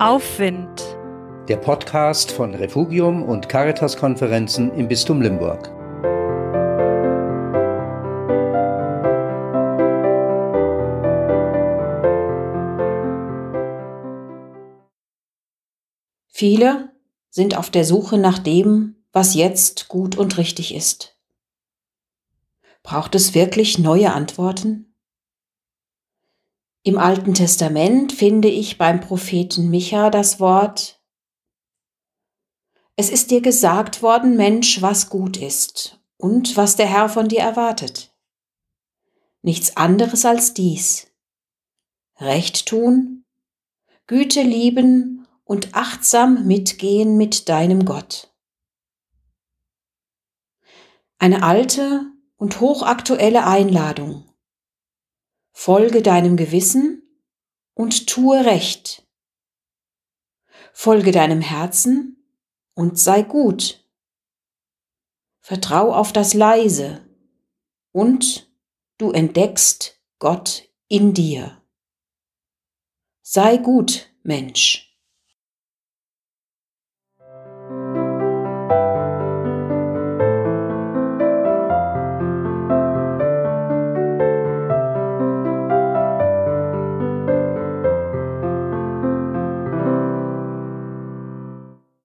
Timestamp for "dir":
33.30-33.40, 37.28-37.40, 71.14-71.62